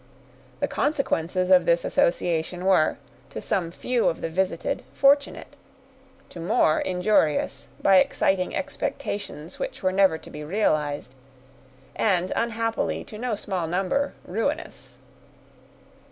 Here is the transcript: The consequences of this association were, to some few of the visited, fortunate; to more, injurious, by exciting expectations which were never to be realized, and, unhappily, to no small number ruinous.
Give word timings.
The 0.61 0.67
consequences 0.67 1.51
of 1.51 1.67
this 1.67 1.85
association 1.85 2.65
were, 2.65 2.97
to 3.29 3.39
some 3.39 3.69
few 3.69 4.07
of 4.09 4.21
the 4.21 4.31
visited, 4.31 4.81
fortunate; 4.95 5.55
to 6.29 6.39
more, 6.39 6.79
injurious, 6.79 7.67
by 7.79 7.97
exciting 7.97 8.55
expectations 8.55 9.59
which 9.59 9.83
were 9.83 9.91
never 9.91 10.17
to 10.17 10.31
be 10.31 10.43
realized, 10.43 11.13
and, 11.95 12.33
unhappily, 12.35 13.03
to 13.03 13.19
no 13.19 13.35
small 13.35 13.67
number 13.67 14.13
ruinous. 14.25 14.97